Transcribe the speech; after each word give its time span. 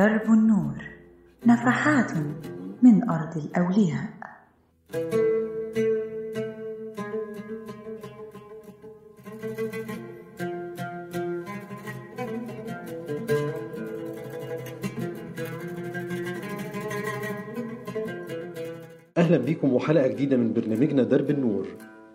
درب 0.00 0.32
النور 0.32 0.84
نفحات 1.46 2.12
من 2.82 3.10
أرض 3.10 3.36
الأولياء. 3.36 4.08
أهلا 19.16 19.38
بكم 19.38 19.72
وحلقة 19.72 20.06
جديدة 20.06 20.36
من 20.36 20.52
برنامجنا 20.52 21.02
درب 21.02 21.30
النور 21.30 21.68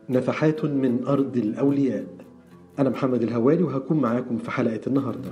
نفحات 0.10 0.66
من 0.66 1.08
أرض 1.08 1.38
الأولياء. 1.38 2.06
أنا 2.80 2.90
محمد 2.90 3.24
الهوالي 3.24 3.64
وهكون 3.64 4.02
معاكم 4.02 4.38
في 4.38 4.52
حلقة 4.52 4.82
النهاردة. 4.88 5.30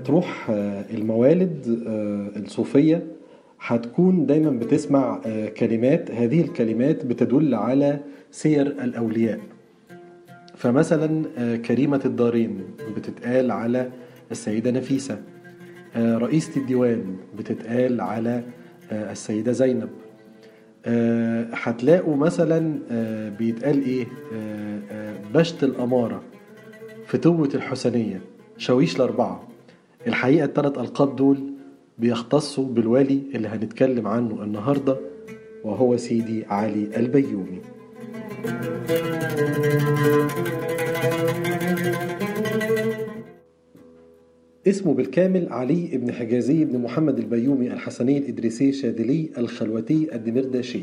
بتروح 0.00 0.50
آه، 0.50 0.84
الموالد 0.90 1.84
آه، 1.86 2.38
الصوفية 2.38 3.06
هتكون 3.60 4.26
دايما 4.26 4.50
بتسمع 4.50 5.20
آه، 5.26 5.48
كلمات 5.48 6.10
هذه 6.10 6.40
الكلمات 6.40 7.06
بتدل 7.06 7.54
على 7.54 8.00
سير 8.30 8.66
الأولياء. 8.66 9.40
فمثلا 10.56 11.22
كريمة 11.56 12.00
الدارين 12.04 12.60
بتتقال 12.96 13.50
على 13.50 13.90
السيدة 14.30 14.70
نفيسة 14.70 15.18
رئيسة 15.96 16.60
الديوان 16.60 17.16
بتتقال 17.38 18.00
على 18.00 18.42
السيدة 18.92 19.52
زينب. 19.52 19.88
هتلاقوا 21.52 22.16
مثلا 22.16 22.78
بيتقال 23.38 23.84
إيه؟ 23.84 24.06
بشت 25.34 25.64
الأمارة 25.64 26.22
فتوة 27.06 27.48
الحسنية 27.54 28.20
شاويش 28.58 28.96
الأربعة. 28.96 29.49
الحقيقة 30.06 30.44
الثلاث 30.44 30.78
ألقاب 30.78 31.16
دول 31.16 31.38
بيختصوا 31.98 32.64
بالوالي 32.64 33.22
اللي 33.34 33.48
هنتكلم 33.48 34.06
عنه 34.06 34.42
النهاردة 34.42 34.96
وهو 35.64 35.96
سيدي 35.96 36.44
علي 36.44 36.88
البيومي. 36.96 37.60
اسمه 44.66 44.94
بالكامل 44.94 45.48
علي 45.52 45.86
بن 45.98 46.12
حجازي 46.12 46.64
بن 46.64 46.78
محمد 46.78 47.18
البيومي 47.18 47.72
الحسني 47.72 48.18
الإدريسي 48.18 48.68
الشاذلي 48.68 49.30
الخلوتي 49.38 50.14
الدمرداشي 50.14 50.82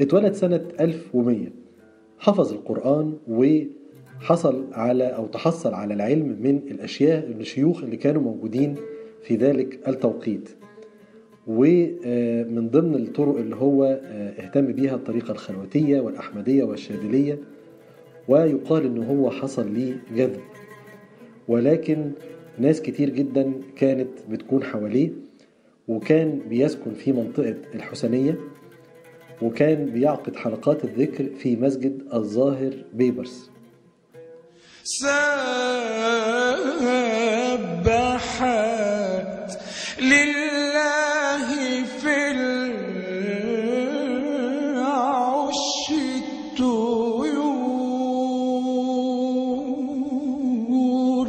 اتولد 0.00 0.32
سنة 0.32 0.68
1100 0.80 1.46
حفظ 2.18 2.52
القرآن 2.52 3.16
وحصل 4.20 4.64
على 4.72 5.04
أو 5.04 5.26
تحصل 5.26 5.74
على 5.74 5.94
العلم 5.94 6.36
من 6.40 6.56
الأشياء 6.70 7.26
الشيوخ 7.26 7.82
اللي 7.82 7.96
كانوا 7.96 8.22
موجودين 8.22 8.74
في 9.22 9.36
ذلك 9.36 9.88
التوقيت. 9.88 10.48
ومن 11.46 12.68
ضمن 12.70 12.94
الطرق 12.94 13.36
اللي 13.36 13.56
هو 13.56 14.00
اهتم 14.38 14.66
بيها 14.72 14.94
الطريقة 14.94 15.32
الخلوتية 15.32 16.00
والأحمدية 16.00 16.64
والشاذلية 16.64 17.38
ويقال 18.28 18.84
إن 18.84 19.02
هو 19.02 19.30
حصل 19.30 19.72
ليه 19.72 20.02
جذب. 20.14 20.40
ولكن 21.48 22.10
ناس 22.58 22.82
كتير 22.82 23.10
جدا 23.10 23.52
كانت 23.76 24.08
بتكون 24.30 24.64
حواليه 24.64 25.10
وكان 25.88 26.40
بيسكن 26.48 26.94
في 26.94 27.12
منطقة 27.12 27.56
الحسنية 27.74 28.38
وكان 29.42 29.84
بيعقد 29.84 30.36
حلقات 30.36 30.84
الذكر 30.84 31.24
في 31.38 31.56
مسجد 31.56 32.02
الظاهر 32.14 32.74
بيبرس. 32.94 33.50
سبحت 38.24 39.48
لله 39.98 41.48
في 42.00 42.16
العش 44.44 45.90
الطيور 50.34 51.28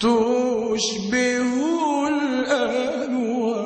تشبه 0.00 1.50
الأنوار 2.08 3.60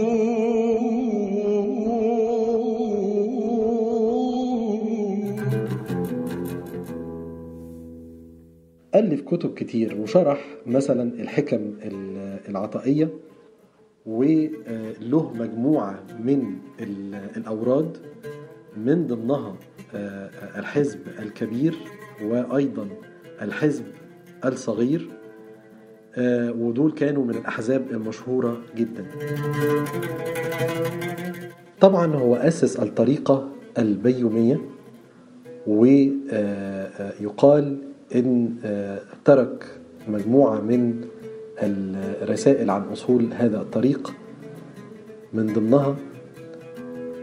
كتب 9.38 9.54
كتير 9.54 9.98
وشرح 10.02 10.46
مثلا 10.66 11.22
الحكم 11.22 11.74
العطائية 12.50 13.10
وله 14.06 15.34
مجموعة 15.34 16.04
من 16.20 16.56
الأوراد 17.38 17.98
من 18.78 19.08
ضمنها 19.08 19.56
الحزب 20.58 21.00
الكبير 21.20 21.76
وأيضا 22.24 22.88
الحزب 23.42 23.84
الصغير 24.46 25.10
ودول 26.58 26.92
كانوا 26.92 27.26
من 27.26 27.36
الأحزاب 27.36 27.92
المشهورة 27.92 28.62
جدا. 28.78 29.06
طبعا 31.82 32.16
هو 32.16 32.36
أسس 32.36 32.80
الطريقة 32.80 33.50
البيومية 33.78 34.62
ويقال 35.68 37.78
إن 38.16 38.56
ترك 39.26 39.66
مجموعة 40.08 40.60
من 40.62 41.06
الرسائل 41.64 42.70
عن 42.70 42.82
أصول 42.82 43.28
هذا 43.34 43.62
الطريق 43.62 44.14
من 45.34 45.48
ضمنها 45.54 45.96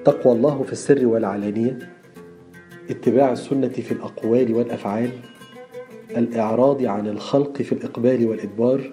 تقوى 0.04 0.32
الله 0.32 0.62
في 0.62 0.72
السر 0.72 1.06
والعلانية 1.06 1.78
اتباع 2.90 3.32
السنة 3.32 3.68
في 3.68 3.92
الأقوال 3.92 4.54
والأفعال 4.54 5.10
الإعراض 6.16 6.84
عن 6.84 7.06
الخلق 7.06 7.62
في 7.62 7.72
الإقبال 7.72 8.26
والإدبار 8.28 8.92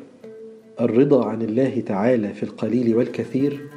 الرضا 0.82 1.26
عن 1.26 1.42
الله 1.42 1.80
تعالى 1.86 2.34
في 2.34 2.44
القليل 2.44 2.96
والكثير 2.96 3.68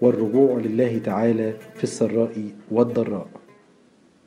والرجوع 0.00 0.58
لله 0.58 0.98
تعالى 0.98 1.52
في 1.74 1.84
السراء 1.84 2.32
والضراء. 2.70 3.26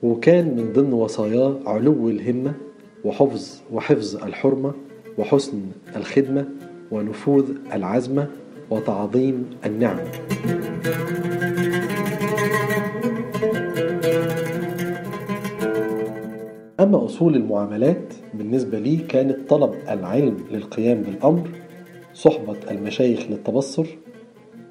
وكان 0.03 0.55
من 0.55 0.73
ضمن 0.73 0.93
وصاياه 0.93 1.59
علو 1.65 2.09
الهمة 2.09 2.53
وحفظ 3.05 3.61
وحفظ 3.73 4.23
الحرمة 4.23 4.73
وحسن 5.17 5.61
الخدمة 5.95 6.45
ونفوذ 6.91 7.45
العزمة 7.73 8.27
وتعظيم 8.69 9.49
النعمة. 9.65 10.03
أما 16.79 17.05
أصول 17.05 17.35
المعاملات 17.35 18.13
بالنسبة 18.33 18.79
لي 18.79 18.97
كانت 18.97 19.49
طلب 19.49 19.73
العلم 19.89 20.37
للقيام 20.51 21.01
بالأمر 21.01 21.49
صحبة 22.13 22.57
المشايخ 22.71 23.19
للتبصر 23.29 23.85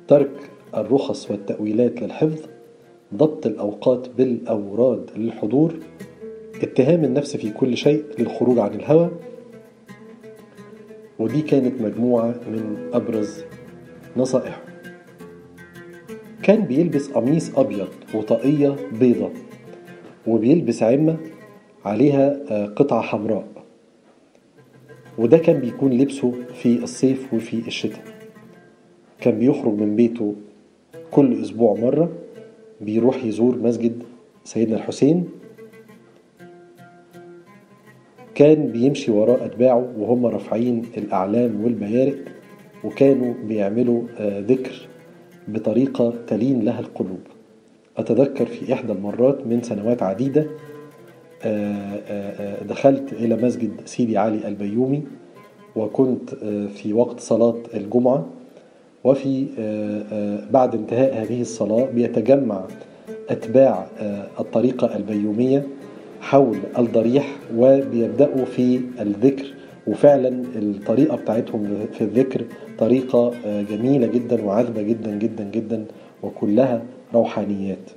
ترك 0.09 0.51
الرخص 0.77 1.31
والتأويلات 1.31 2.03
للحفظ 2.03 2.39
ضبط 3.15 3.47
الأوقات 3.47 4.09
بالأوراد 4.09 5.11
للحضور 5.17 5.75
اتهام 6.63 7.05
النفس 7.05 7.37
في 7.37 7.51
كل 7.51 7.77
شيء 7.77 8.05
للخروج 8.19 8.59
عن 8.59 8.75
الهوى 8.75 9.11
ودي 11.19 11.43
كانت 11.43 11.81
مجموعة 11.83 12.29
من 12.29 12.91
أبرز 12.93 13.45
نصائحه 14.17 14.63
كان 16.43 16.61
بيلبس 16.61 17.09
قميص 17.09 17.59
أبيض 17.59 17.89
وطاقية 18.15 18.77
بيضة 19.01 19.31
وبيلبس 20.27 20.83
عمة 20.83 21.17
عليها 21.85 22.39
قطعة 22.65 23.03
حمراء. 23.03 23.45
وده 25.19 25.39
كان 25.39 25.61
بيكون 25.61 25.93
لبسه 25.93 26.33
في 26.55 26.83
الصيف 26.83 27.35
وفي 27.35 27.59
الشتاء. 27.67 28.05
كان 29.21 29.39
بيخرج 29.39 29.75
من 29.75 29.97
بيته 29.97 30.35
كل 31.11 31.43
أسبوع 31.43 31.75
مرة 31.81 32.13
بيروح 32.81 33.25
يزور 33.25 33.59
مسجد 33.59 34.03
سيدنا 34.45 34.77
الحسين 34.77 35.29
كان 38.37 38.67
بيمشي 38.67 39.11
وراء 39.11 39.45
أتباعه 39.45 39.89
وهم 39.99 40.27
رافعين 40.27 40.83
الأعلام 40.97 41.65
والبيارق 41.65 42.17
وكانوا 42.85 43.35
بيعملوا 43.49 44.03
ذكر 44.21 44.89
بطريقة 45.49 46.15
تلين 46.27 46.65
لها 46.65 46.81
القلوب. 46.81 47.21
أتذكر 47.97 48.47
في 48.47 48.73
إحدى 48.73 48.93
المرات 48.93 49.47
من 49.47 49.63
سنوات 49.63 50.03
عديدة 50.03 50.47
دخلت 52.69 53.13
إلى 53.13 53.37
مسجد 53.37 53.71
سيدي 53.85 54.19
علي 54.19 54.49
البيومي 54.49 55.03
وكنت 55.77 56.35
في 56.75 56.93
وقت 56.93 57.21
صلاة 57.21 57.57
الجمعة 57.75 58.27
وفي 59.05 59.47
بعد 60.51 60.75
انتهاء 60.75 61.23
هذه 61.23 61.41
الصلاة 61.41 61.85
بيتجمع 61.85 62.65
أتباع 63.31 63.87
آه، 63.99 64.27
الطريقة 64.41 64.97
البيومية 64.97 65.67
حول 66.31 66.57
الضريح 66.79 67.37
وبيبدأوا 67.57 68.45
في 68.45 68.81
الذكر 69.01 69.47
وفعلا 69.87 70.43
الطريقة 70.57 71.17
بتاعتهم 71.17 71.87
في 71.93 72.01
الذكر 72.01 72.45
طريقة 72.79 73.33
آه، 73.47 73.63
جميلة 73.63 74.07
جدا 74.07 74.45
وعذبة 74.45 74.83
جدا 74.83 75.11
جدا 75.11 75.45
جدا 75.45 75.85
وكلها 76.23 76.83
روحانيات. 77.15 77.91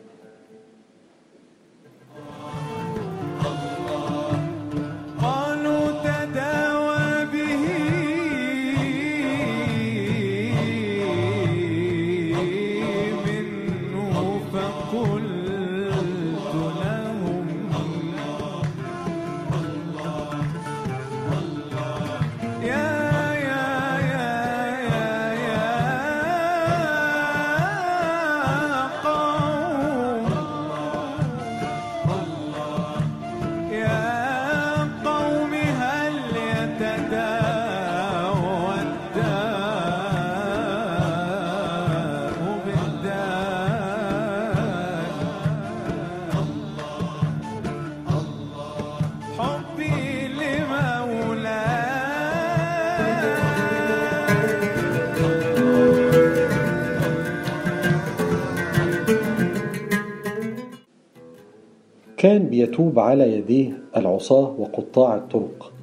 كان 62.20 62.44
بيتوب 62.44 63.00
على 63.00 63.38
يديه 63.38 63.72
العصاة 63.98 64.56
وقطاع 64.60 65.16
الطرق. 65.16 65.74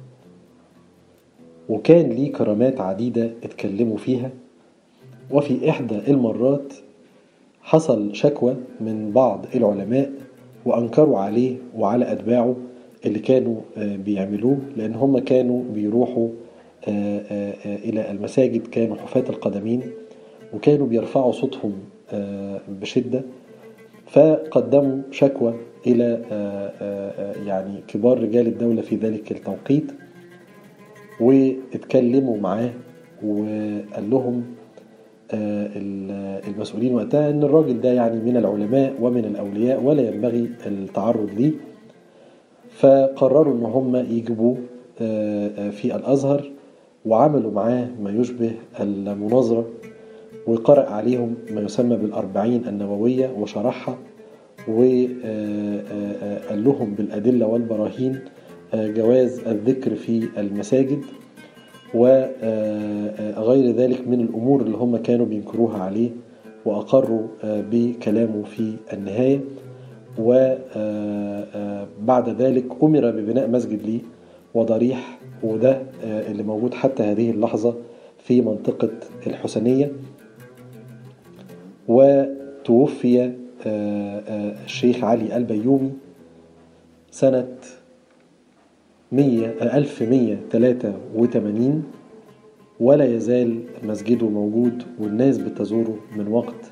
وكان 1.69 2.09
ليه 2.09 2.31
كرامات 2.31 2.81
عديدة 2.81 3.31
اتكلموا 3.43 3.97
فيها. 3.97 4.29
وفي 5.31 5.69
إحدى 5.69 5.99
المرات 6.07 6.73
حصل 7.61 8.15
شكوى 8.15 8.55
من 8.81 9.11
بعض 9.11 9.45
العلماء 9.55 10.11
وأنكروا 10.65 11.19
عليه 11.19 11.55
وعلى 11.77 12.11
أتباعه 12.11 12.55
اللي 13.05 13.19
كانوا 13.19 13.61
آه، 13.77 13.95
بيعملوه 13.95 14.57
لأن 14.75 14.95
هم 14.95 15.19
كانوا 15.19 15.63
بيروحوا 15.73 16.29
آه، 16.87 17.19
آه، 17.31 17.75
إلى 17.75 18.11
المساجد 18.11 18.67
كانوا 18.67 18.95
حفاة 18.95 19.23
القدمين 19.29 19.81
وكانوا 20.53 20.87
بيرفعوا 20.87 21.31
صوتهم 21.31 21.73
بشدة. 22.69 23.21
فقدموا 24.07 24.97
شكوى 25.11 25.53
إلى 25.87 26.03
آه، 26.31 26.71
آه، 26.81 27.11
آه، 27.11 27.43
يعني 27.47 27.81
كبار 27.87 28.19
رجال 28.21 28.47
الدولة 28.47 28.81
في 28.81 28.95
ذلك 28.95 29.31
التوقيت 29.31 29.91
واتكلموا 31.19 32.37
معاه 32.37 32.69
وقال 33.25 34.09
لهم 34.09 34.43
ال- 35.33 36.41
المسؤولين 36.47 36.93
وقتها 36.95 37.29
إن 37.29 37.43
الراجل 37.43 37.81
ده 37.81 37.89
يعني 37.93 38.19
من 38.19 38.37
العلماء 38.37 38.93
ومن 39.01 39.25
الأولياء 39.25 39.83
ولا 39.83 40.01
ينبغي 40.01 40.49
التعرض 40.65 41.29
ليه. 41.37 41.51
فقرروا 42.69 43.53
إن 43.53 43.63
هم 43.63 43.95
يجيبوه 43.95 44.57
في 45.71 45.95
الأزهر 45.95 46.51
وعملوا 47.05 47.51
معاه 47.51 47.87
ما 48.03 48.09
يشبه 48.11 48.51
المناظرة. 48.79 49.65
وقرأ 50.47 50.89
عليهم 50.89 51.35
ما 51.51 51.61
يسمى 51.61 51.95
بالأربعين 51.95 52.67
النووية 52.67 53.31
وشرحها 53.39 53.97
وقال 54.67 55.03
لهم 56.63 56.93
بالأدلة 56.97 57.47
والبراهين 57.47 58.19
آه، 58.73 58.87
جواز 58.87 59.39
الذكر 59.39 59.95
في 59.95 60.27
المساجد 60.37 61.01
وغير 61.93 63.75
ذلك 63.75 64.07
من 64.07 64.21
الأمور 64.21 64.61
اللي 64.61 64.77
هم 64.77 64.97
كانوا 64.97 65.25
بينكروها 65.25 65.83
عليه 65.83 66.09
وأقروا 66.65 67.27
آه، 67.43 67.63
بكلامه 67.71 68.43
في 68.43 68.73
النهاية 68.93 69.39
وبعد 70.19 70.69
ذلك 72.29 72.65
أمر 72.83 73.11
ببناء 73.11 73.49
مسجد 73.49 73.81
ليه 73.83 73.99
وضريح 74.53 75.19
وده 75.43 75.81
آه، 76.03 76.31
اللي 76.31 76.43
موجود 76.43 76.73
حتى 76.73 77.03
هذه 77.03 77.31
اللحظة 77.31 77.75
في 78.19 78.41
منطقة 78.41 78.89
الحسنية. 79.27 79.91
وتوفي 81.87 83.21
آه، 83.21 83.33
آه، 83.65 84.55
الشيخ 84.65 85.03
علي 85.03 85.37
البيومي 85.37 85.91
سنة 87.11 87.55
100 89.11 89.47
آه، 89.47 89.77
1183 89.77 91.83
ولا 92.79 93.05
يزال 93.05 93.59
مسجده 93.83 94.29
موجود 94.29 94.83
والناس 94.99 95.37
بتزوره 95.37 95.97
من 96.17 96.27
وقت 96.27 96.71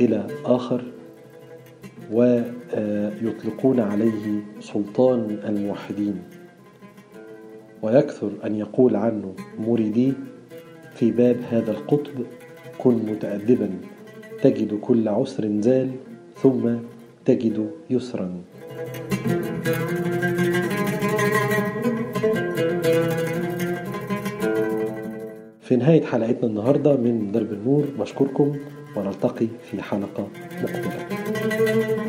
إلى 0.00 0.26
آخر 0.44 0.82
ويطلقون 2.12 3.80
عليه 3.80 4.40
سلطان 4.60 5.38
الموحدين. 5.48 6.22
ويكثر 7.82 8.30
أن 8.44 8.56
يقول 8.56 8.96
عنه 8.96 9.34
مريديه 9.58 10.12
في 10.94 11.10
باب 11.10 11.36
هذا 11.50 11.70
القطب 11.70 12.12
كن 12.78 12.94
متأدبا 12.94 13.70
تجد 14.42 14.74
كل 14.74 15.08
عسر 15.08 15.60
زال 15.60 15.90
ثم 16.42 16.74
تجد 17.24 17.70
يسرا. 17.90 18.42
في 25.60 25.76
نهاية 25.76 26.04
حلقتنا 26.04 26.46
النهاردة 26.46 26.96
من 26.96 27.32
درب 27.32 27.52
النور 27.52 27.84
بشكركم 27.98 28.56
ونلتقي 28.96 29.46
في 29.70 29.82
حلقة 29.82 30.28
مقبلة. 30.62 32.01